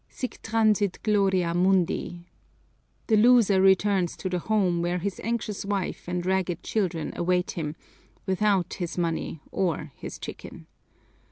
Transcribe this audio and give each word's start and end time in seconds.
Sic 0.09 0.41
transit 0.41 0.97
gloria 1.03 1.53
mundi! 1.53 2.25
The 3.05 3.17
loser 3.17 3.61
returns 3.61 4.17
to 4.17 4.29
the 4.29 4.39
home 4.39 4.81
where 4.81 4.97
his 4.97 5.19
anxious 5.23 5.63
wife 5.63 6.07
and 6.07 6.25
ragged 6.25 6.63
children 6.63 7.13
await 7.15 7.51
him, 7.51 7.75
without 8.25 8.73
his 8.73 8.97
money 8.97 9.41
or 9.51 9.91
his 9.95 10.17
chicken. 10.17 10.65